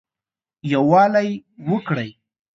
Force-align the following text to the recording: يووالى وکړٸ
يووالى 0.71 1.23
وکړٸ 1.69 2.07